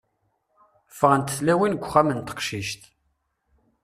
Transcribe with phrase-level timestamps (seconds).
[0.97, 2.83] Ffɣent tlawin g uxxam n teqcict.